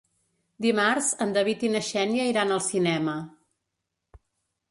Dimarts 0.65 1.09
en 1.25 1.35
David 1.35 1.65
i 1.67 1.69
na 1.75 1.83
Xènia 1.89 2.25
iran 2.31 2.53
al 2.57 2.63
cinema. 2.69 3.15